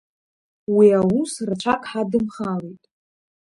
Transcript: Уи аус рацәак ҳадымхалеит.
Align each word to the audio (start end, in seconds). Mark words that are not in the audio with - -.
Уи 0.75 0.87
аус 0.99 1.33
рацәак 1.47 1.83
ҳадымхалеит. 1.89 2.83